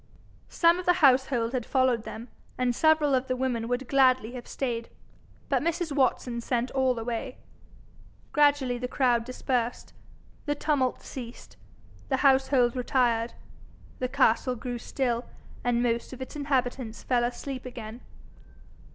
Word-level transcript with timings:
Some 0.49 0.79
of 0.79 0.87
the 0.87 0.93
household 1.05 1.53
had 1.53 1.63
followed 1.63 2.05
them, 2.05 2.29
and 2.57 2.73
several 2.75 3.13
of 3.13 3.27
the 3.27 3.35
women 3.35 3.67
would 3.67 3.87
gladly 3.87 4.31
have 4.31 4.47
stayed, 4.47 4.89
but 5.47 5.61
Mrs. 5.61 5.91
Watson 5.91 6.41
sent 6.41 6.71
all 6.71 6.97
away. 6.97 7.37
Gradually 8.31 8.79
the 8.79 8.87
crowd 8.87 9.23
dispersed. 9.23 9.93
The 10.47 10.55
tumult 10.55 11.03
ceased; 11.03 11.55
the 12.09 12.17
household 12.25 12.75
retired. 12.75 13.33
The 13.99 14.09
castle 14.09 14.55
grew 14.55 14.79
still, 14.79 15.25
and 15.63 15.83
most 15.83 16.13
of 16.13 16.19
its 16.19 16.35
inhabitants 16.35 17.03
fell 17.03 17.23
asleep 17.23 17.63
again. 17.63 18.01